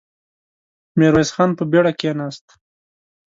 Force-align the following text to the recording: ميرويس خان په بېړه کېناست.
ميرويس 0.97 1.29
خان 1.35 1.49
په 1.57 1.63
بېړه 1.71 1.91
کېناست. 1.99 2.45